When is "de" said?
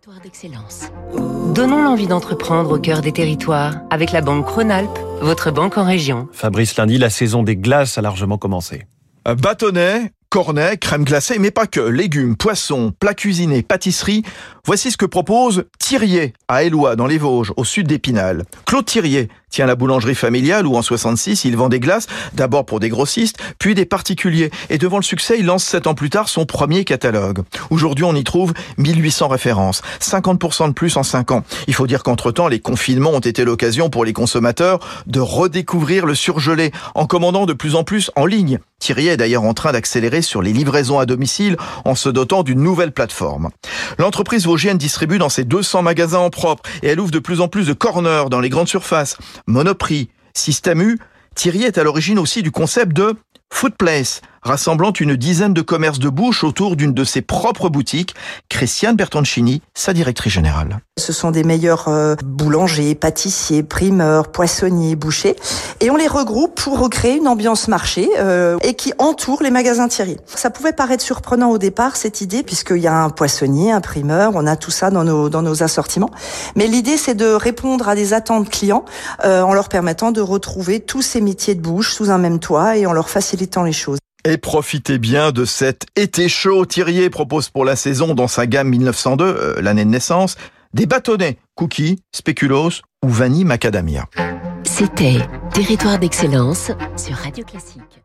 30.68-30.72, 35.06-35.20, 37.46-37.52, 47.10-47.18, 47.66-47.74, 52.92-53.16, 55.54-55.62, 55.98-56.08, 56.94-57.04, 77.14-77.26, 80.12-80.20, 81.54-81.60, 85.32-85.44, 89.84-89.90